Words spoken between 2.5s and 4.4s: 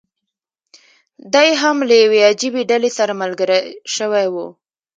ډلې سره ملګری شوی و.